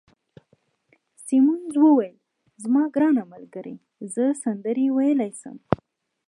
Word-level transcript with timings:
سیمونز 1.25 1.73
وویل: 1.79 2.15
زما 2.63 2.83
ګرانه 2.95 3.23
ملګرې، 3.33 3.75
زه 4.13 4.25
سندرې 4.43 4.85
ویلای 4.95 5.31
شم. 5.41 5.57